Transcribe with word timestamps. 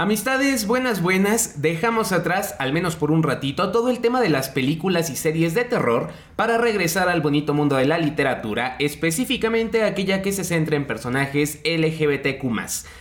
Amistades 0.00 0.68
buenas 0.68 1.02
buenas, 1.02 1.60
dejamos 1.60 2.12
atrás, 2.12 2.54
al 2.60 2.72
menos 2.72 2.94
por 2.94 3.10
un 3.10 3.24
ratito, 3.24 3.72
todo 3.72 3.90
el 3.90 3.98
tema 3.98 4.20
de 4.20 4.28
las 4.28 4.48
películas 4.48 5.10
y 5.10 5.16
series 5.16 5.54
de 5.54 5.64
terror 5.64 6.10
para 6.36 6.56
regresar 6.56 7.08
al 7.08 7.20
bonito 7.20 7.52
mundo 7.52 7.74
de 7.74 7.86
la 7.86 7.98
literatura, 7.98 8.76
específicamente 8.78 9.82
aquella 9.82 10.22
que 10.22 10.30
se 10.30 10.44
centra 10.44 10.76
en 10.76 10.86
personajes 10.86 11.60
LGBTQ. 11.64 12.44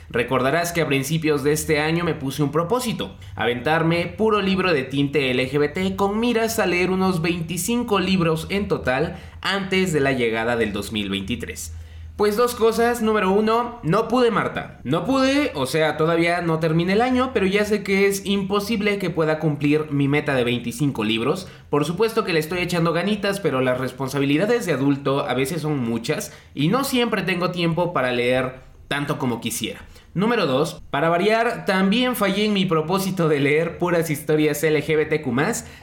Recordarás 0.09 0.71
que 0.71 0.81
a 0.81 0.87
principios 0.87 1.43
de 1.43 1.51
este 1.51 1.79
año 1.81 2.03
me 2.03 2.15
puse 2.15 2.41
un 2.41 2.51
propósito, 2.51 3.15
aventarme 3.35 4.07
puro 4.07 4.41
libro 4.41 4.73
de 4.73 4.81
tinte 4.81 5.31
LGBT 5.35 5.95
con 5.95 6.19
miras 6.19 6.57
a 6.57 6.65
leer 6.65 6.89
unos 6.89 7.21
25 7.21 7.99
libros 7.99 8.47
en 8.49 8.67
total 8.67 9.17
antes 9.41 9.93
de 9.93 9.99
la 9.99 10.13
llegada 10.13 10.55
del 10.55 10.73
2023. 10.73 11.73
Pues 12.17 12.35
dos 12.35 12.55
cosas. 12.55 13.03
Número 13.03 13.31
uno, 13.31 13.79
no 13.83 14.07
pude, 14.07 14.31
Marta. 14.31 14.79
No 14.83 15.05
pude, 15.05 15.51
o 15.53 15.67
sea, 15.67 15.97
todavía 15.97 16.41
no 16.41 16.57
terminé 16.57 16.93
el 16.93 17.03
año, 17.03 17.29
pero 17.31 17.45
ya 17.45 17.63
sé 17.63 17.83
que 17.83 18.07
es 18.07 18.25
imposible 18.25 18.97
que 18.97 19.11
pueda 19.11 19.37
cumplir 19.37 19.91
mi 19.91 20.07
meta 20.07 20.33
de 20.33 20.43
25 20.43 21.03
libros. 21.03 21.47
Por 21.69 21.85
supuesto 21.85 22.23
que 22.23 22.33
le 22.33 22.39
estoy 22.39 22.57
echando 22.57 22.91
ganitas, 22.91 23.39
pero 23.39 23.61
las 23.61 23.79
responsabilidades 23.79 24.65
de 24.65 24.73
adulto 24.73 25.29
a 25.29 25.35
veces 25.35 25.61
son 25.61 25.77
muchas 25.77 26.33
y 26.55 26.69
no 26.69 26.83
siempre 26.83 27.21
tengo 27.21 27.51
tiempo 27.51 27.93
para 27.93 28.11
leer 28.11 28.61
tanto 28.87 29.19
como 29.19 29.39
quisiera. 29.39 29.81
Número 30.15 30.47
2. 30.47 30.81
Para 30.89 31.09
variar, 31.09 31.65
también 31.67 32.15
fallé 32.15 32.45
en 32.45 32.53
mi 32.53 32.65
propósito 32.65 33.29
de 33.29 33.39
leer 33.39 33.77
puras 33.77 34.09
historias 34.09 34.63
LGBTQ. 34.63 35.27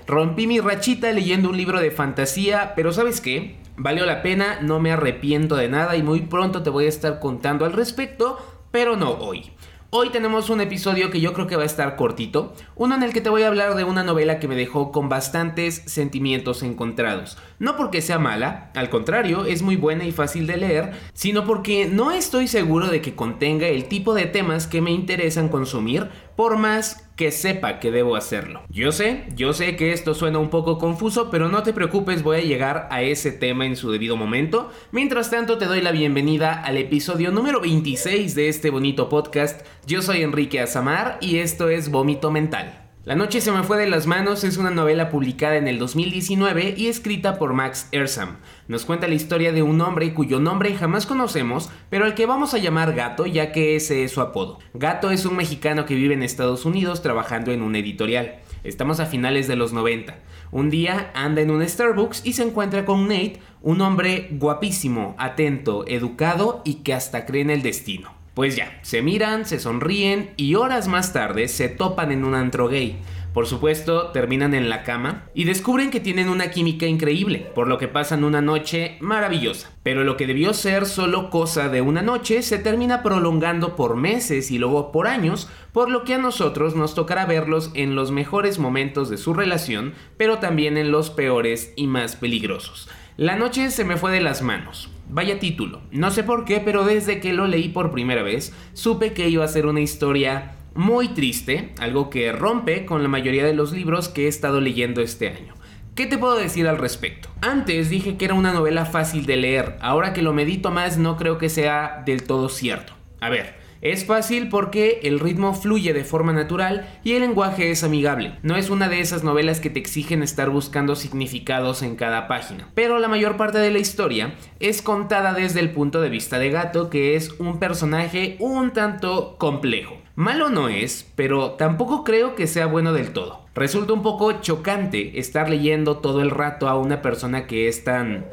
Rompí 0.08 0.48
mi 0.48 0.58
rachita 0.58 1.12
leyendo 1.12 1.50
un 1.50 1.56
libro 1.56 1.78
de 1.78 1.92
fantasía, 1.92 2.72
pero 2.74 2.92
¿sabes 2.92 3.20
qué? 3.20 3.62
Valió 3.76 4.06
la 4.06 4.22
pena, 4.22 4.60
no 4.62 4.78
me 4.78 4.92
arrepiento 4.92 5.56
de 5.56 5.68
nada 5.68 5.96
y 5.96 6.02
muy 6.04 6.20
pronto 6.20 6.62
te 6.62 6.70
voy 6.70 6.86
a 6.86 6.88
estar 6.88 7.18
contando 7.18 7.64
al 7.64 7.72
respecto, 7.72 8.38
pero 8.70 8.96
no 8.96 9.10
hoy. 9.10 9.50
Hoy 9.90 10.10
tenemos 10.10 10.48
un 10.48 10.60
episodio 10.60 11.10
que 11.10 11.20
yo 11.20 11.32
creo 11.32 11.48
que 11.48 11.56
va 11.56 11.64
a 11.64 11.66
estar 11.66 11.96
cortito, 11.96 12.52
uno 12.76 12.94
en 12.94 13.02
el 13.02 13.12
que 13.12 13.20
te 13.20 13.30
voy 13.30 13.42
a 13.42 13.48
hablar 13.48 13.74
de 13.74 13.82
una 13.82 14.04
novela 14.04 14.38
que 14.38 14.46
me 14.46 14.54
dejó 14.54 14.92
con 14.92 15.08
bastantes 15.08 15.82
sentimientos 15.86 16.62
encontrados. 16.62 17.36
No 17.58 17.76
porque 17.76 18.00
sea 18.00 18.20
mala, 18.20 18.70
al 18.76 18.90
contrario, 18.90 19.44
es 19.44 19.62
muy 19.62 19.74
buena 19.74 20.04
y 20.04 20.12
fácil 20.12 20.46
de 20.46 20.56
leer, 20.56 20.92
sino 21.12 21.44
porque 21.44 21.86
no 21.86 22.12
estoy 22.12 22.46
seguro 22.46 22.88
de 22.88 23.00
que 23.00 23.16
contenga 23.16 23.66
el 23.66 23.86
tipo 23.86 24.14
de 24.14 24.26
temas 24.26 24.68
que 24.68 24.80
me 24.80 24.92
interesan 24.92 25.48
consumir, 25.48 26.10
por 26.36 26.58
más 26.58 27.03
que 27.16 27.30
sepa 27.30 27.78
que 27.78 27.90
debo 27.90 28.16
hacerlo. 28.16 28.62
Yo 28.68 28.92
sé, 28.92 29.24
yo 29.34 29.52
sé 29.52 29.76
que 29.76 29.92
esto 29.92 30.14
suena 30.14 30.38
un 30.38 30.50
poco 30.50 30.78
confuso, 30.78 31.30
pero 31.30 31.48
no 31.48 31.62
te 31.62 31.72
preocupes, 31.72 32.22
voy 32.22 32.38
a 32.38 32.42
llegar 32.42 32.88
a 32.90 33.02
ese 33.02 33.32
tema 33.32 33.66
en 33.66 33.76
su 33.76 33.90
debido 33.90 34.16
momento. 34.16 34.70
Mientras 34.90 35.30
tanto, 35.30 35.58
te 35.58 35.66
doy 35.66 35.80
la 35.80 35.92
bienvenida 35.92 36.52
al 36.52 36.76
episodio 36.76 37.30
número 37.30 37.60
26 37.60 38.34
de 38.34 38.48
este 38.48 38.70
bonito 38.70 39.08
podcast. 39.08 39.64
Yo 39.86 40.02
soy 40.02 40.22
Enrique 40.22 40.60
Azamar 40.60 41.18
y 41.20 41.38
esto 41.38 41.68
es 41.68 41.90
Vómito 41.90 42.30
Mental. 42.30 42.83
La 43.06 43.16
noche 43.16 43.42
se 43.42 43.52
me 43.52 43.62
fue 43.64 43.76
de 43.76 43.86
las 43.86 44.06
manos 44.06 44.44
es 44.44 44.56
una 44.56 44.70
novela 44.70 45.10
publicada 45.10 45.56
en 45.56 45.68
el 45.68 45.78
2019 45.78 46.72
y 46.74 46.86
escrita 46.86 47.38
por 47.38 47.52
Max 47.52 47.86
Ersam. 47.92 48.38
Nos 48.66 48.86
cuenta 48.86 49.08
la 49.08 49.14
historia 49.14 49.52
de 49.52 49.62
un 49.62 49.78
hombre 49.82 50.14
cuyo 50.14 50.40
nombre 50.40 50.74
jamás 50.74 51.04
conocemos, 51.04 51.68
pero 51.90 52.06
al 52.06 52.14
que 52.14 52.24
vamos 52.24 52.54
a 52.54 52.58
llamar 52.58 52.94
Gato 52.94 53.26
ya 53.26 53.52
que 53.52 53.76
ese 53.76 54.04
es 54.04 54.12
su 54.12 54.22
apodo. 54.22 54.58
Gato 54.72 55.10
es 55.10 55.26
un 55.26 55.36
mexicano 55.36 55.84
que 55.84 55.94
vive 55.94 56.14
en 56.14 56.22
Estados 56.22 56.64
Unidos 56.64 57.02
trabajando 57.02 57.52
en 57.52 57.60
un 57.60 57.76
editorial. 57.76 58.36
Estamos 58.64 59.00
a 59.00 59.06
finales 59.06 59.48
de 59.48 59.56
los 59.56 59.74
90. 59.74 60.16
Un 60.50 60.70
día 60.70 61.10
anda 61.12 61.42
en 61.42 61.50
un 61.50 61.68
Starbucks 61.68 62.22
y 62.24 62.32
se 62.32 62.44
encuentra 62.44 62.86
con 62.86 63.06
Nate, 63.06 63.38
un 63.60 63.82
hombre 63.82 64.28
guapísimo, 64.30 65.14
atento, 65.18 65.84
educado 65.86 66.62
y 66.64 66.76
que 66.76 66.94
hasta 66.94 67.26
cree 67.26 67.42
en 67.42 67.50
el 67.50 67.60
destino. 67.60 68.23
Pues 68.34 68.56
ya, 68.56 68.80
se 68.82 69.00
miran, 69.00 69.46
se 69.46 69.60
sonríen 69.60 70.32
y 70.36 70.56
horas 70.56 70.88
más 70.88 71.12
tarde 71.12 71.46
se 71.46 71.68
topan 71.68 72.10
en 72.10 72.24
un 72.24 72.34
antro 72.34 72.66
gay. 72.66 73.00
Por 73.32 73.46
supuesto, 73.46 74.10
terminan 74.12 74.54
en 74.54 74.68
la 74.68 74.82
cama 74.84 75.24
y 75.34 75.42
descubren 75.44 75.90
que 75.90 75.98
tienen 75.98 76.28
una 76.28 76.50
química 76.50 76.86
increíble, 76.86 77.50
por 77.54 77.66
lo 77.68 77.78
que 77.78 77.88
pasan 77.88 78.22
una 78.22 78.40
noche 78.40 78.96
maravillosa. 79.00 79.70
Pero 79.82 80.04
lo 80.04 80.16
que 80.16 80.28
debió 80.28 80.52
ser 80.52 80.86
solo 80.86 81.30
cosa 81.30 81.68
de 81.68 81.80
una 81.80 82.02
noche 82.02 82.42
se 82.42 82.58
termina 82.58 83.02
prolongando 83.02 83.74
por 83.74 83.96
meses 83.96 84.52
y 84.52 84.58
luego 84.58 84.92
por 84.92 85.08
años, 85.08 85.48
por 85.72 85.90
lo 85.90 86.04
que 86.04 86.14
a 86.14 86.18
nosotros 86.18 86.76
nos 86.76 86.94
tocará 86.94 87.26
verlos 87.26 87.72
en 87.74 87.96
los 87.96 88.12
mejores 88.12 88.60
momentos 88.60 89.10
de 89.10 89.16
su 89.16 89.34
relación, 89.34 89.94
pero 90.16 90.38
también 90.38 90.76
en 90.76 90.92
los 90.92 91.10
peores 91.10 91.72
y 91.74 91.88
más 91.88 92.14
peligrosos. 92.14 92.88
La 93.16 93.34
noche 93.34 93.70
se 93.70 93.84
me 93.84 93.96
fue 93.96 94.12
de 94.12 94.20
las 94.20 94.42
manos. 94.42 94.93
Vaya 95.08 95.38
título. 95.38 95.82
No 95.90 96.10
sé 96.10 96.24
por 96.24 96.44
qué, 96.44 96.60
pero 96.60 96.84
desde 96.84 97.20
que 97.20 97.32
lo 97.32 97.46
leí 97.46 97.68
por 97.68 97.90
primera 97.90 98.22
vez, 98.22 98.52
supe 98.72 99.12
que 99.12 99.28
iba 99.28 99.44
a 99.44 99.48
ser 99.48 99.66
una 99.66 99.80
historia 99.80 100.56
muy 100.74 101.08
triste, 101.08 101.72
algo 101.78 102.10
que 102.10 102.32
rompe 102.32 102.84
con 102.84 103.02
la 103.02 103.08
mayoría 103.08 103.44
de 103.44 103.54
los 103.54 103.72
libros 103.72 104.08
que 104.08 104.24
he 104.24 104.28
estado 104.28 104.60
leyendo 104.60 105.00
este 105.00 105.28
año. 105.28 105.54
¿Qué 105.94 106.06
te 106.06 106.18
puedo 106.18 106.36
decir 106.36 106.66
al 106.66 106.78
respecto? 106.78 107.28
Antes 107.40 107.88
dije 107.88 108.16
que 108.16 108.24
era 108.24 108.34
una 108.34 108.52
novela 108.52 108.84
fácil 108.84 109.26
de 109.26 109.36
leer, 109.36 109.76
ahora 109.80 110.12
que 110.12 110.22
lo 110.22 110.32
medito 110.32 110.72
más 110.72 110.98
no 110.98 111.16
creo 111.16 111.38
que 111.38 111.48
sea 111.48 112.02
del 112.04 112.24
todo 112.24 112.48
cierto. 112.48 112.94
A 113.20 113.28
ver, 113.28 113.54
es 113.84 114.06
fácil 114.06 114.48
porque 114.48 115.00
el 115.02 115.20
ritmo 115.20 115.54
fluye 115.54 115.92
de 115.92 116.04
forma 116.04 116.32
natural 116.32 116.88
y 117.04 117.12
el 117.12 117.20
lenguaje 117.20 117.70
es 117.70 117.84
amigable. 117.84 118.38
No 118.42 118.56
es 118.56 118.70
una 118.70 118.88
de 118.88 119.00
esas 119.00 119.24
novelas 119.24 119.60
que 119.60 119.68
te 119.68 119.78
exigen 119.78 120.22
estar 120.22 120.48
buscando 120.48 120.96
significados 120.96 121.82
en 121.82 121.94
cada 121.94 122.26
página. 122.26 122.70
Pero 122.74 122.98
la 122.98 123.08
mayor 123.08 123.36
parte 123.36 123.58
de 123.58 123.70
la 123.70 123.78
historia 123.78 124.34
es 124.58 124.80
contada 124.80 125.34
desde 125.34 125.60
el 125.60 125.70
punto 125.70 126.00
de 126.00 126.08
vista 126.08 126.38
de 126.38 126.48
Gato, 126.50 126.88
que 126.88 127.14
es 127.14 127.32
un 127.38 127.58
personaje 127.58 128.36
un 128.40 128.72
tanto 128.72 129.36
complejo. 129.36 129.98
Malo 130.16 130.48
no 130.48 130.70
es, 130.70 131.10
pero 131.14 131.52
tampoco 131.52 132.04
creo 132.04 132.34
que 132.34 132.46
sea 132.46 132.64
bueno 132.64 132.94
del 132.94 133.12
todo. 133.12 133.40
Resulta 133.54 133.92
un 133.92 134.02
poco 134.02 134.40
chocante 134.40 135.18
estar 135.18 135.50
leyendo 135.50 135.98
todo 135.98 136.22
el 136.22 136.30
rato 136.30 136.68
a 136.68 136.78
una 136.78 137.02
persona 137.02 137.46
que 137.46 137.68
es 137.68 137.84
tan 137.84 138.24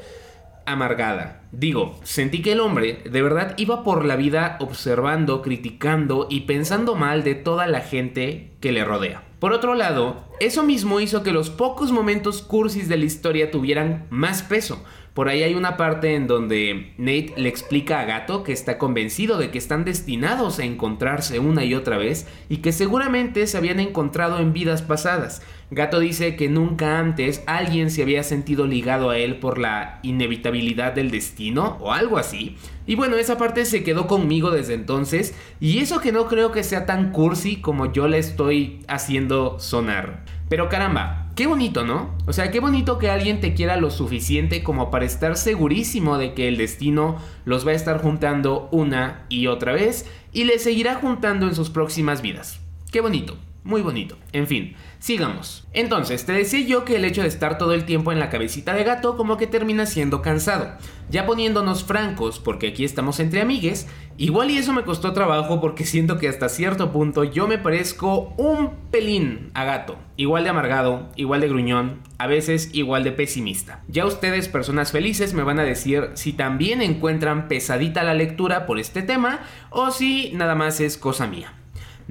amargada. 0.65 1.43
Digo, 1.51 1.99
sentí 2.03 2.41
que 2.41 2.53
el 2.53 2.59
hombre 2.59 3.01
de 3.09 3.21
verdad 3.21 3.53
iba 3.57 3.83
por 3.83 4.05
la 4.05 4.15
vida 4.15 4.57
observando, 4.59 5.41
criticando 5.41 6.27
y 6.29 6.41
pensando 6.41 6.95
mal 6.95 7.23
de 7.23 7.35
toda 7.35 7.67
la 7.67 7.81
gente 7.81 8.53
que 8.61 8.71
le 8.71 8.85
rodea. 8.85 9.23
Por 9.39 9.53
otro 9.53 9.73
lado, 9.73 10.23
eso 10.39 10.63
mismo 10.63 10.99
hizo 10.99 11.23
que 11.23 11.31
los 11.31 11.49
pocos 11.49 11.91
momentos 11.91 12.43
cursis 12.43 12.87
de 12.87 12.97
la 12.97 13.05
historia 13.05 13.49
tuvieran 13.49 14.05
más 14.11 14.43
peso, 14.43 14.83
por 15.13 15.27
ahí 15.27 15.43
hay 15.43 15.55
una 15.55 15.75
parte 15.75 16.15
en 16.15 16.25
donde 16.25 16.93
Nate 16.97 17.33
le 17.35 17.49
explica 17.49 17.99
a 17.99 18.05
Gato 18.05 18.43
que 18.43 18.53
está 18.53 18.77
convencido 18.77 19.37
de 19.37 19.51
que 19.51 19.57
están 19.57 19.83
destinados 19.83 20.59
a 20.59 20.63
encontrarse 20.63 21.39
una 21.39 21.65
y 21.65 21.75
otra 21.75 21.97
vez 21.97 22.27
y 22.47 22.57
que 22.57 22.71
seguramente 22.71 23.45
se 23.45 23.57
habían 23.57 23.81
encontrado 23.81 24.39
en 24.39 24.53
vidas 24.53 24.81
pasadas. 24.81 25.41
Gato 25.69 25.99
dice 25.99 26.37
que 26.37 26.47
nunca 26.47 26.97
antes 26.97 27.43
alguien 27.45 27.91
se 27.91 28.03
había 28.03 28.23
sentido 28.23 28.67
ligado 28.67 29.09
a 29.09 29.17
él 29.17 29.39
por 29.39 29.57
la 29.57 29.99
inevitabilidad 30.01 30.93
del 30.93 31.11
destino 31.11 31.77
o 31.81 31.91
algo 31.91 32.17
así. 32.17 32.55
Y 32.87 32.95
bueno, 32.95 33.17
esa 33.17 33.37
parte 33.37 33.65
se 33.65 33.83
quedó 33.83 34.07
conmigo 34.07 34.49
desde 34.49 34.75
entonces 34.75 35.35
y 35.59 35.79
eso 35.79 35.99
que 35.99 36.13
no 36.13 36.27
creo 36.27 36.53
que 36.53 36.63
sea 36.63 36.85
tan 36.85 37.11
cursi 37.11 37.57
como 37.57 37.91
yo 37.91 38.07
le 38.07 38.17
estoy 38.17 38.79
haciendo 38.87 39.59
sonar. 39.59 40.23
Pero 40.47 40.69
caramba, 40.69 41.20
qué 41.35 41.47
bonito, 41.47 41.83
¿no? 41.83 42.09
O 42.27 42.33
sea, 42.33 42.51
qué 42.51 42.59
bonito 42.59 42.97
que 42.97 43.09
alguien 43.09 43.41
te 43.41 43.53
quiera 43.53 43.77
lo 43.77 43.91
suficiente 43.91 44.63
como 44.63 44.91
para 44.91 45.05
estar 45.05 45.37
segurísimo 45.37 46.17
de 46.17 46.33
que 46.33 46.47
el 46.47 46.57
destino 46.57 47.17
los 47.45 47.65
va 47.65 47.71
a 47.71 47.75
estar 47.75 48.01
juntando 48.01 48.69
una 48.71 49.25
y 49.29 49.47
otra 49.47 49.73
vez 49.73 50.05
y 50.33 50.45
les 50.45 50.63
seguirá 50.63 50.95
juntando 50.95 51.47
en 51.47 51.55
sus 51.55 51.69
próximas 51.69 52.21
vidas. 52.21 52.59
Qué 52.91 53.01
bonito. 53.01 53.37
Muy 53.63 53.81
bonito. 53.83 54.17
En 54.33 54.47
fin, 54.47 54.75
sigamos. 54.97 55.67
Entonces, 55.71 56.25
te 56.25 56.31
decía 56.31 56.65
yo 56.65 56.83
que 56.83 56.95
el 56.95 57.05
hecho 57.05 57.21
de 57.21 57.27
estar 57.27 57.59
todo 57.59 57.73
el 57.73 57.85
tiempo 57.85 58.11
en 58.11 58.19
la 58.19 58.31
cabecita 58.31 58.73
de 58.73 58.83
gato 58.83 59.15
como 59.17 59.37
que 59.37 59.45
termina 59.45 59.85
siendo 59.85 60.23
cansado. 60.23 60.77
Ya 61.11 61.27
poniéndonos 61.27 61.83
francos, 61.83 62.39
porque 62.39 62.69
aquí 62.69 62.83
estamos 62.83 63.19
entre 63.19 63.39
amigues, 63.39 63.87
igual 64.17 64.49
y 64.49 64.57
eso 64.57 64.73
me 64.73 64.81
costó 64.81 65.13
trabajo 65.13 65.61
porque 65.61 65.85
siento 65.85 66.17
que 66.17 66.27
hasta 66.27 66.49
cierto 66.49 66.91
punto 66.91 67.23
yo 67.23 67.47
me 67.47 67.59
parezco 67.59 68.33
un 68.37 68.71
pelín 68.89 69.51
a 69.53 69.63
gato. 69.63 69.99
Igual 70.17 70.43
de 70.43 70.49
amargado, 70.49 71.09
igual 71.15 71.41
de 71.41 71.49
gruñón, 71.49 72.01
a 72.17 72.25
veces 72.25 72.71
igual 72.73 73.03
de 73.03 73.11
pesimista. 73.11 73.83
Ya 73.87 74.07
ustedes, 74.07 74.49
personas 74.49 74.91
felices, 74.91 75.35
me 75.35 75.43
van 75.43 75.59
a 75.59 75.63
decir 75.63 76.09
si 76.15 76.33
también 76.33 76.81
encuentran 76.81 77.47
pesadita 77.47 78.01
la 78.03 78.15
lectura 78.15 78.65
por 78.65 78.79
este 78.79 79.03
tema 79.03 79.41
o 79.69 79.91
si 79.91 80.31
nada 80.33 80.55
más 80.55 80.79
es 80.79 80.97
cosa 80.97 81.27
mía. 81.27 81.60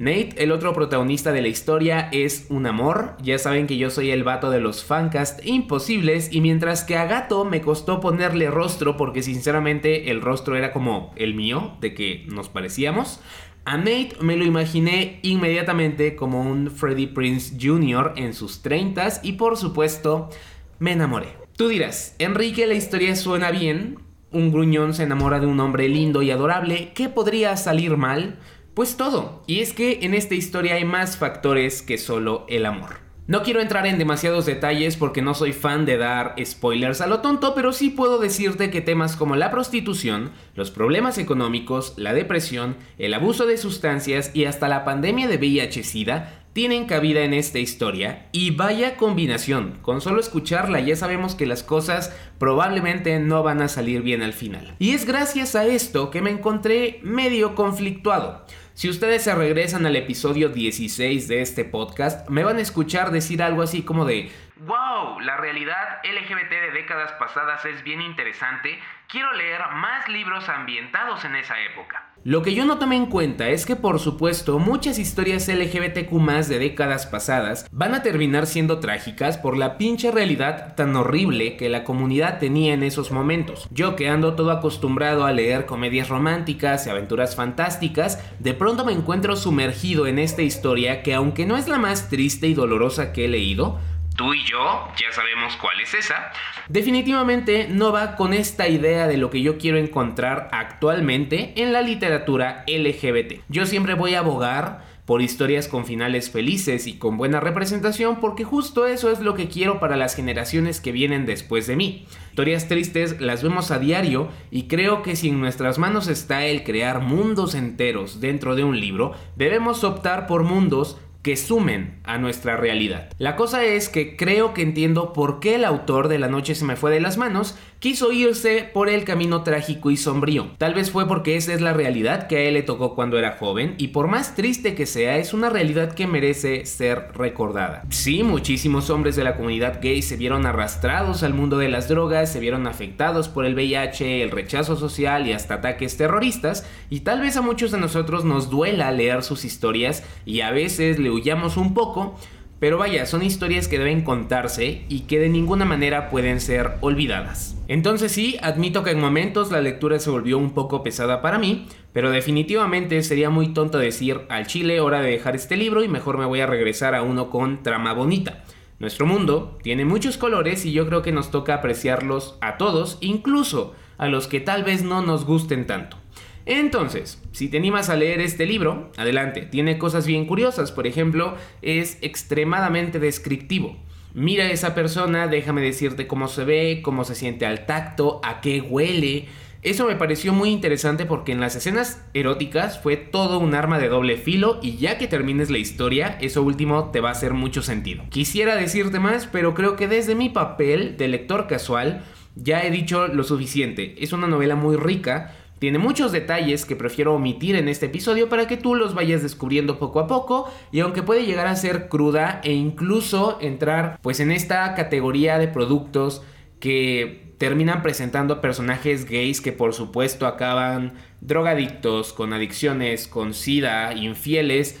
Nate, 0.01 0.33
el 0.37 0.51
otro 0.51 0.73
protagonista 0.73 1.31
de 1.31 1.43
la 1.43 1.47
historia, 1.47 2.09
es 2.11 2.47
un 2.49 2.65
amor. 2.65 3.15
Ya 3.21 3.37
saben 3.37 3.67
que 3.67 3.77
yo 3.77 3.91
soy 3.91 4.09
el 4.09 4.23
vato 4.23 4.49
de 4.49 4.59
los 4.59 4.83
fancast 4.83 5.45
imposibles. 5.45 6.33
Y 6.33 6.41
mientras 6.41 6.83
que 6.83 6.97
a 6.97 7.05
Gato 7.05 7.45
me 7.45 7.61
costó 7.61 7.99
ponerle 7.99 8.49
rostro, 8.49 8.97
porque 8.97 9.21
sinceramente 9.21 10.09
el 10.09 10.21
rostro 10.21 10.55
era 10.55 10.73
como 10.73 11.13
el 11.17 11.35
mío, 11.35 11.73
de 11.81 11.93
que 11.93 12.25
nos 12.29 12.49
parecíamos. 12.49 13.19
A 13.63 13.77
Nate 13.77 14.13
me 14.21 14.37
lo 14.37 14.43
imaginé 14.43 15.19
inmediatamente 15.21 16.15
como 16.15 16.41
un 16.41 16.71
Freddie 16.71 17.09
Prince 17.09 17.55
Jr. 17.61 18.13
en 18.15 18.33
sus 18.33 18.63
30s 18.63 19.19
y 19.21 19.33
por 19.33 19.55
supuesto 19.55 20.31
me 20.79 20.93
enamoré. 20.93 21.27
Tú 21.55 21.67
dirás, 21.67 22.15
Enrique, 22.17 22.65
la 22.65 22.73
historia 22.73 23.15
suena 23.15 23.51
bien. 23.51 23.99
Un 24.31 24.51
gruñón 24.51 24.95
se 24.95 25.03
enamora 25.03 25.39
de 25.39 25.45
un 25.45 25.59
hombre 25.59 25.87
lindo 25.89 26.23
y 26.23 26.31
adorable. 26.31 26.91
¿Qué 26.95 27.07
podría 27.07 27.55
salir 27.55 27.97
mal? 27.97 28.39
Pues 28.73 28.95
todo, 28.95 29.43
y 29.47 29.59
es 29.59 29.73
que 29.73 29.99
en 30.03 30.13
esta 30.13 30.33
historia 30.33 30.75
hay 30.75 30.85
más 30.85 31.17
factores 31.17 31.81
que 31.81 31.97
solo 31.97 32.45
el 32.47 32.65
amor. 32.65 33.01
No 33.27 33.43
quiero 33.43 33.61
entrar 33.61 33.85
en 33.85 33.97
demasiados 33.97 34.45
detalles 34.45 34.97
porque 34.97 35.21
no 35.21 35.33
soy 35.33 35.53
fan 35.53 35.85
de 35.85 35.97
dar 35.97 36.35
spoilers 36.43 37.01
a 37.01 37.07
lo 37.07 37.19
tonto, 37.19 37.53
pero 37.53 37.73
sí 37.73 37.89
puedo 37.89 38.17
decirte 38.17 38.71
que 38.71 38.81
temas 38.81 39.15
como 39.15 39.35
la 39.35 39.51
prostitución, 39.51 40.31
los 40.55 40.71
problemas 40.71 41.17
económicos, 41.17 41.93
la 41.97 42.13
depresión, 42.13 42.77
el 42.97 43.13
abuso 43.13 43.45
de 43.45 43.57
sustancias 43.57 44.31
y 44.33 44.45
hasta 44.45 44.67
la 44.67 44.85
pandemia 44.85 45.27
de 45.27 45.37
VIH-Sida 45.37 46.40
tienen 46.53 46.85
cabida 46.85 47.21
en 47.21 47.33
esta 47.33 47.59
historia 47.59 48.27
y 48.31 48.51
vaya 48.51 48.97
combinación, 48.97 49.79
con 49.81 50.01
solo 50.01 50.19
escucharla 50.19 50.79
ya 50.79 50.95
sabemos 50.95 51.35
que 51.35 51.45
las 51.45 51.63
cosas 51.63 52.15
probablemente 52.39 53.19
no 53.19 53.43
van 53.43 53.61
a 53.61 53.67
salir 53.67 54.01
bien 54.01 54.21
al 54.21 54.33
final. 54.33 54.75
Y 54.79 54.91
es 54.91 55.05
gracias 55.05 55.55
a 55.55 55.65
esto 55.65 56.11
que 56.11 56.21
me 56.21 56.29
encontré 56.29 56.99
medio 57.03 57.55
conflictuado. 57.55 58.45
Si 58.73 58.89
ustedes 58.89 59.23
se 59.23 59.35
regresan 59.35 59.85
al 59.85 59.95
episodio 59.95 60.49
16 60.49 61.27
de 61.27 61.41
este 61.41 61.65
podcast, 61.65 62.27
me 62.29 62.43
van 62.43 62.57
a 62.57 62.61
escuchar 62.61 63.11
decir 63.11 63.43
algo 63.43 63.61
así 63.61 63.83
como 63.83 64.05
de, 64.05 64.31
wow, 64.65 65.19
la 65.19 65.37
realidad 65.37 65.99
LGBT 66.03 66.49
de 66.49 66.71
décadas 66.71 67.11
pasadas 67.13 67.63
es 67.65 67.83
bien 67.83 68.01
interesante, 68.01 68.79
quiero 69.11 69.33
leer 69.33 69.59
más 69.75 70.07
libros 70.07 70.47
ambientados 70.47 71.25
en 71.25 71.35
esa 71.35 71.55
época. 71.59 72.07
Lo 72.23 72.43
que 72.43 72.53
yo 72.53 72.65
no 72.65 72.77
tomé 72.77 72.95
en 72.95 73.07
cuenta 73.07 73.49
es 73.49 73.65
que 73.65 73.75
por 73.75 73.99
supuesto 73.99 74.57
muchas 74.57 74.99
historias 74.99 75.49
LGBTQ 75.49 76.47
de 76.47 76.59
décadas 76.59 77.07
pasadas 77.07 77.67
van 77.71 77.93
a 77.93 78.03
terminar 78.03 78.47
siendo 78.47 78.79
trágicas 78.79 79.37
por 79.37 79.57
la 79.57 79.77
pinche 79.77 80.11
realidad 80.11 80.75
tan 80.75 80.95
horrible 80.95 81.57
que 81.57 81.67
la 81.67 81.83
comunidad 81.83 82.39
tenía 82.39 82.73
en 82.73 82.83
esos 82.83 83.11
momentos. 83.11 83.67
Yo 83.71 83.97
que 83.97 84.07
ando 84.07 84.35
todo 84.35 84.51
acostumbrado 84.51 85.25
a 85.25 85.33
leer 85.33 85.65
comedias 85.65 86.07
románticas 86.07 86.87
y 86.87 86.89
aventuras 86.89 87.35
fantásticas, 87.35 88.23
de 88.39 88.53
pronto 88.53 88.85
me 88.85 88.93
encuentro 88.93 89.35
sumergido 89.35 90.07
en 90.07 90.19
esta 90.19 90.43
historia 90.43 91.03
que 91.03 91.13
aunque 91.15 91.45
no 91.45 91.57
es 91.57 91.67
la 91.67 91.79
más 91.79 92.07
triste 92.07 92.47
y 92.47 92.53
dolorosa 92.53 93.11
que 93.11 93.25
he 93.25 93.27
leído, 93.27 93.79
tú 94.21 94.35
y 94.35 94.43
yo 94.43 94.87
ya 94.99 95.11
sabemos 95.11 95.55
cuál 95.55 95.79
es 95.79 95.95
esa, 95.95 96.31
definitivamente 96.69 97.67
no 97.67 97.91
va 97.91 98.15
con 98.15 98.33
esta 98.33 98.67
idea 98.67 99.07
de 99.07 99.17
lo 99.17 99.31
que 99.31 99.41
yo 99.41 99.57
quiero 99.57 99.79
encontrar 99.79 100.47
actualmente 100.51 101.53
en 101.55 101.73
la 101.73 101.81
literatura 101.81 102.63
LGBT. 102.67 103.41
Yo 103.49 103.65
siempre 103.65 103.95
voy 103.95 104.13
a 104.13 104.19
abogar 104.19 104.85
por 105.05 105.23
historias 105.23 105.67
con 105.67 105.87
finales 105.87 106.29
felices 106.29 106.85
y 106.85 106.99
con 106.99 107.17
buena 107.17 107.39
representación 107.39 108.19
porque 108.19 108.43
justo 108.43 108.85
eso 108.85 109.09
es 109.09 109.21
lo 109.21 109.33
que 109.33 109.47
quiero 109.47 109.79
para 109.79 109.97
las 109.97 110.15
generaciones 110.15 110.79
que 110.79 110.91
vienen 110.91 111.25
después 111.25 111.65
de 111.65 111.75
mí. 111.75 112.05
Historias 112.29 112.67
tristes 112.67 113.19
las 113.19 113.41
vemos 113.41 113.71
a 113.71 113.79
diario 113.79 114.29
y 114.51 114.67
creo 114.67 115.01
que 115.01 115.15
si 115.15 115.29
en 115.29 115.41
nuestras 115.41 115.79
manos 115.79 116.07
está 116.07 116.45
el 116.45 116.63
crear 116.63 117.01
mundos 117.01 117.55
enteros 117.55 118.21
dentro 118.21 118.55
de 118.55 118.65
un 118.65 118.79
libro, 118.79 119.15
debemos 119.35 119.83
optar 119.83 120.27
por 120.27 120.43
mundos 120.43 120.99
que 121.21 121.37
sumen 121.37 121.99
a 122.03 122.17
nuestra 122.17 122.57
realidad. 122.57 123.09
La 123.17 123.35
cosa 123.35 123.63
es 123.63 123.89
que 123.89 124.15
creo 124.15 124.53
que 124.53 124.61
entiendo 124.61 125.13
por 125.13 125.39
qué 125.39 125.55
el 125.55 125.65
autor 125.65 126.07
de 126.07 126.19
La 126.19 126.27
noche 126.27 126.55
se 126.55 126.65
me 126.65 126.75
fue 126.75 126.91
de 126.91 126.99
las 126.99 127.17
manos 127.17 127.55
quiso 127.81 128.11
irse 128.11 128.69
por 128.71 128.89
el 128.89 129.05
camino 129.05 129.41
trágico 129.41 129.89
y 129.89 129.97
sombrío. 129.97 130.51
Tal 130.59 130.75
vez 130.75 130.91
fue 130.91 131.07
porque 131.07 131.35
esa 131.35 131.51
es 131.51 131.61
la 131.61 131.73
realidad 131.73 132.27
que 132.27 132.37
a 132.37 132.41
él 132.41 132.53
le 132.53 132.61
tocó 132.61 132.93
cuando 132.93 133.17
era 133.17 133.37
joven 133.37 133.73
y 133.79 133.87
por 133.87 134.07
más 134.07 134.35
triste 134.35 134.75
que 134.75 134.85
sea, 134.85 135.17
es 135.17 135.33
una 135.33 135.49
realidad 135.49 135.93
que 135.93 136.05
merece 136.05 136.67
ser 136.67 137.07
recordada. 137.15 137.83
Sí, 137.89 138.21
muchísimos 138.21 138.91
hombres 138.91 139.15
de 139.15 139.23
la 139.23 139.35
comunidad 139.35 139.79
gay 139.81 140.03
se 140.03 140.15
vieron 140.15 140.45
arrastrados 140.45 141.23
al 141.23 141.33
mundo 141.33 141.57
de 141.57 141.69
las 141.69 141.87
drogas, 141.87 142.31
se 142.31 142.39
vieron 142.39 142.67
afectados 142.67 143.29
por 143.29 143.45
el 143.45 143.55
VIH, 143.55 144.21
el 144.21 144.29
rechazo 144.29 144.75
social 144.75 145.27
y 145.27 145.33
hasta 145.33 145.55
ataques 145.55 145.97
terroristas 145.97 146.67
y 146.91 146.99
tal 146.99 147.21
vez 147.21 147.35
a 147.35 147.41
muchos 147.41 147.71
de 147.71 147.79
nosotros 147.79 148.25
nos 148.25 148.51
duela 148.51 148.91
leer 148.91 149.23
sus 149.23 149.43
historias 149.43 150.03
y 150.23 150.41
a 150.41 150.51
veces 150.51 150.99
le 150.99 151.09
huyamos 151.11 151.57
un 151.57 151.73
poco, 151.73 152.15
pero 152.61 152.77
vaya, 152.77 153.07
son 153.07 153.23
historias 153.23 153.67
que 153.67 153.79
deben 153.79 154.03
contarse 154.03 154.85
y 154.87 155.01
que 155.01 155.17
de 155.17 155.29
ninguna 155.29 155.65
manera 155.65 156.11
pueden 156.11 156.39
ser 156.39 156.73
olvidadas. 156.81 157.57
Entonces 157.67 158.11
sí, 158.11 158.37
admito 158.43 158.83
que 158.83 158.91
en 158.91 158.99
momentos 158.99 159.51
la 159.51 159.61
lectura 159.61 159.97
se 159.97 160.11
volvió 160.11 160.37
un 160.37 160.51
poco 160.51 160.83
pesada 160.83 161.23
para 161.23 161.39
mí, 161.39 161.65
pero 161.91 162.11
definitivamente 162.11 163.01
sería 163.01 163.31
muy 163.31 163.47
tonto 163.47 163.79
decir 163.79 164.21
al 164.29 164.45
chile 164.45 164.79
hora 164.79 165.01
de 165.01 165.09
dejar 165.09 165.35
este 165.35 165.57
libro 165.57 165.83
y 165.83 165.87
mejor 165.87 166.19
me 166.19 166.25
voy 166.25 166.41
a 166.41 166.45
regresar 166.45 166.93
a 166.93 167.01
uno 167.01 167.31
con 167.31 167.63
trama 167.63 167.93
bonita. 167.93 168.43
Nuestro 168.77 169.05
mundo 169.05 169.57
tiene 169.63 169.85
muchos 169.85 170.17
colores 170.17 170.65
y 170.65 170.71
yo 170.71 170.87
creo 170.87 171.01
que 171.01 171.11
nos 171.11 171.31
toca 171.31 171.55
apreciarlos 171.55 172.37
a 172.41 172.57
todos, 172.57 172.99
incluso 173.01 173.73
a 173.97 174.07
los 174.07 174.27
que 174.27 174.39
tal 174.39 174.63
vez 174.63 174.83
no 174.83 175.01
nos 175.01 175.25
gusten 175.25 175.67
tanto. 175.67 176.00
Entonces, 176.45 177.21
si 177.31 177.47
te 177.47 177.57
animas 177.57 177.89
a 177.89 177.95
leer 177.95 178.21
este 178.21 178.45
libro, 178.45 178.91
adelante, 178.97 179.41
tiene 179.41 179.77
cosas 179.77 180.07
bien 180.07 180.25
curiosas, 180.25 180.71
por 180.71 180.87
ejemplo, 180.87 181.35
es 181.61 181.97
extremadamente 182.01 182.99
descriptivo. 182.99 183.77
Mira 184.13 184.45
a 184.45 184.51
esa 184.51 184.75
persona, 184.75 185.27
déjame 185.27 185.61
decirte 185.61 186.07
cómo 186.07 186.27
se 186.27 186.43
ve, 186.43 186.81
cómo 186.83 187.05
se 187.05 187.15
siente 187.15 187.45
al 187.45 187.65
tacto, 187.65 188.19
a 188.23 188.41
qué 188.41 188.59
huele. 188.59 189.27
Eso 189.61 189.85
me 189.85 189.95
pareció 189.95 190.33
muy 190.33 190.49
interesante 190.49 191.05
porque 191.05 191.31
en 191.31 191.39
las 191.39 191.55
escenas 191.55 192.03
eróticas 192.13 192.81
fue 192.81 192.97
todo 192.97 193.37
un 193.37 193.53
arma 193.53 193.77
de 193.77 193.89
doble 193.89 194.17
filo 194.17 194.59
y 194.61 194.77
ya 194.77 194.97
que 194.97 195.07
termines 195.07 195.51
la 195.51 195.59
historia, 195.59 196.17
eso 196.19 196.41
último 196.41 196.89
te 196.89 196.99
va 196.99 197.09
a 197.09 197.11
hacer 197.13 197.33
mucho 197.33 197.61
sentido. 197.61 198.03
Quisiera 198.09 198.55
decirte 198.55 198.99
más, 198.99 199.27
pero 199.27 199.53
creo 199.53 199.75
que 199.75 199.87
desde 199.87 200.15
mi 200.15 200.29
papel 200.29 200.97
de 200.97 201.07
lector 201.07 201.47
casual 201.47 202.03
ya 202.35 202.63
he 202.63 202.71
dicho 202.71 203.07
lo 203.07 203.23
suficiente. 203.23 203.95
Es 203.99 204.13
una 204.13 204.27
novela 204.27 204.55
muy 204.55 204.77
rica, 204.77 205.35
tiene 205.61 205.77
muchos 205.77 206.11
detalles 206.11 206.65
que 206.65 206.75
prefiero 206.75 207.13
omitir 207.13 207.55
en 207.55 207.67
este 207.67 207.85
episodio 207.85 208.29
para 208.29 208.47
que 208.47 208.57
tú 208.57 208.73
los 208.73 208.95
vayas 208.95 209.21
descubriendo 209.21 209.77
poco 209.77 209.99
a 209.99 210.07
poco 210.07 210.51
y 210.71 210.79
aunque 210.79 211.03
puede 211.03 211.23
llegar 211.23 211.45
a 211.45 211.55
ser 211.55 211.87
cruda 211.87 212.41
e 212.43 212.51
incluso 212.51 213.37
entrar 213.41 213.99
pues 214.01 214.19
en 214.21 214.31
esta 214.31 214.73
categoría 214.73 215.37
de 215.37 215.47
productos 215.47 216.23
que 216.59 217.35
terminan 217.37 217.83
presentando 217.83 218.41
personajes 218.41 219.05
gays 219.05 219.39
que 219.39 219.51
por 219.51 219.75
supuesto 219.75 220.25
acaban 220.25 220.93
drogadictos, 221.21 222.11
con 222.11 222.33
adicciones, 222.33 223.07
con 223.07 223.35
sida, 223.35 223.93
infieles. 223.93 224.79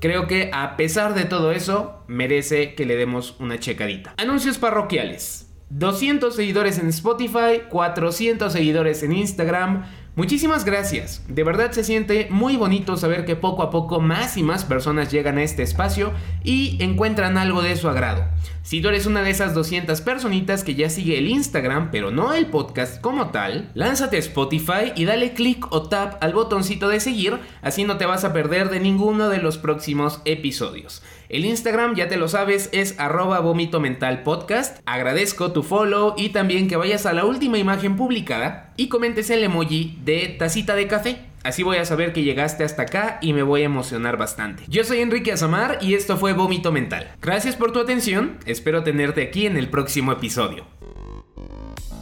creo 0.00 0.26
que 0.26 0.50
a 0.52 0.76
pesar 0.76 1.14
de 1.14 1.26
todo 1.26 1.52
eso 1.52 2.02
merece 2.08 2.74
que 2.74 2.86
le 2.86 2.96
demos 2.96 3.36
una 3.38 3.60
checadita. 3.60 4.14
Anuncios 4.16 4.58
parroquiales. 4.58 5.45
200 5.70 6.34
seguidores 6.34 6.78
en 6.78 6.88
Spotify, 6.88 7.62
400 7.68 8.52
seguidores 8.52 9.02
en 9.02 9.12
Instagram. 9.12 9.84
Muchísimas 10.14 10.64
gracias. 10.64 11.22
De 11.28 11.44
verdad 11.44 11.72
se 11.72 11.84
siente 11.84 12.28
muy 12.30 12.56
bonito 12.56 12.96
saber 12.96 13.24
que 13.26 13.36
poco 13.36 13.62
a 13.62 13.70
poco 13.70 14.00
más 14.00 14.36
y 14.36 14.42
más 14.42 14.64
personas 14.64 15.12
llegan 15.12 15.36
a 15.36 15.42
este 15.42 15.62
espacio 15.62 16.12
y 16.42 16.82
encuentran 16.82 17.36
algo 17.36 17.62
de 17.62 17.76
su 17.76 17.88
agrado. 17.88 18.24
Si 18.62 18.80
tú 18.80 18.88
eres 18.88 19.06
una 19.06 19.22
de 19.22 19.30
esas 19.30 19.54
200 19.54 20.00
personitas 20.00 20.64
que 20.64 20.74
ya 20.74 20.88
sigue 20.88 21.18
el 21.18 21.28
Instagram, 21.28 21.90
pero 21.90 22.10
no 22.10 22.32
el 22.32 22.46
podcast 22.46 23.00
como 23.00 23.30
tal, 23.30 23.70
lánzate 23.74 24.16
a 24.16 24.20
Spotify 24.20 24.92
y 24.94 25.04
dale 25.04 25.34
click 25.34 25.70
o 25.70 25.82
tap 25.82 26.22
al 26.22 26.32
botoncito 26.32 26.88
de 26.88 27.00
seguir, 27.00 27.38
así 27.60 27.84
no 27.84 27.98
te 27.98 28.06
vas 28.06 28.24
a 28.24 28.32
perder 28.32 28.70
de 28.70 28.80
ninguno 28.80 29.28
de 29.28 29.38
los 29.38 29.58
próximos 29.58 30.22
episodios. 30.24 31.02
El 31.28 31.44
Instagram, 31.44 31.94
ya 31.94 32.08
te 32.08 32.16
lo 32.16 32.28
sabes, 32.28 32.68
es 32.72 32.98
arroba 32.98 33.40
vómito 33.40 33.80
mental 33.80 34.22
podcast. 34.22 34.78
Agradezco 34.86 35.52
tu 35.52 35.62
follow 35.62 36.14
y 36.16 36.30
también 36.30 36.68
que 36.68 36.76
vayas 36.76 37.06
a 37.06 37.12
la 37.12 37.24
última 37.24 37.58
imagen 37.58 37.96
publicada 37.96 38.72
y 38.76 38.88
comentes 38.88 39.30
el 39.30 39.42
emoji 39.42 39.98
de 40.04 40.36
tacita 40.38 40.74
de 40.74 40.86
café 40.86 41.18
Así 41.46 41.62
voy 41.62 41.76
a 41.76 41.84
saber 41.84 42.12
que 42.12 42.24
llegaste 42.24 42.64
hasta 42.64 42.82
acá 42.82 43.18
y 43.22 43.32
me 43.32 43.44
voy 43.44 43.62
a 43.62 43.66
emocionar 43.66 44.16
bastante. 44.16 44.64
Yo 44.66 44.82
soy 44.82 44.98
Enrique 44.98 45.30
Azamar 45.30 45.78
y 45.80 45.94
esto 45.94 46.16
fue 46.16 46.32
Vómito 46.32 46.72
Mental. 46.72 47.14
Gracias 47.22 47.54
por 47.54 47.70
tu 47.70 47.78
atención, 47.78 48.36
espero 48.46 48.82
tenerte 48.82 49.22
aquí 49.22 49.46
en 49.46 49.56
el 49.56 49.70
próximo 49.70 50.10
episodio. 50.10 50.66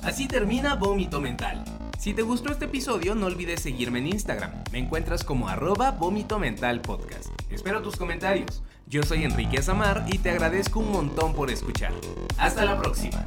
Así 0.03 0.29
termina 0.29 0.77
Vómito 0.77 1.21
Mental. 1.21 1.63
Si 1.99 2.15
te 2.15 2.23
gustó 2.23 2.53
este 2.53 2.65
episodio, 2.65 3.15
no 3.15 3.27
olvides 3.27 3.61
seguirme 3.61 3.99
en 3.99 4.07
Instagram. 4.07 4.51
Me 4.73 4.79
encuentras 4.79 5.25
como 5.25 5.47
arroba 5.47 5.91
vómito 5.91 6.39
mental 6.39 6.81
podcast. 6.81 7.29
Espero 7.51 7.83
tus 7.83 7.97
comentarios. 7.97 8.63
Yo 8.87 9.03
soy 9.03 9.25
Enrique 9.25 9.59
Azamar 9.59 10.05
y 10.09 10.19
te 10.19 10.31
agradezco 10.31 10.81
un 10.81 10.93
montón 10.93 11.35
por 11.35 11.51
escuchar. 11.51 11.93
Hasta 12.37 12.65
la 12.65 12.79
próxima. 12.79 13.25